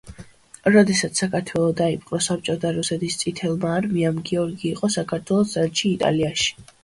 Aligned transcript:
როდესაც 0.75 1.19
საქართველო 1.23 1.67
დაიპყრო 1.81 2.21
საბჭოთა 2.29 2.71
რუსეთის 2.79 3.19
წითელმა 3.23 3.75
არმიამ, 3.81 4.17
გიორგი 4.31 4.67
იყო 4.73 4.89
საქართველოს 4.97 5.55
ელჩი 5.65 5.89
იტალიაში. 5.93 6.59